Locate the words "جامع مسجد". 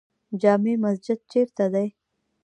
0.41-1.19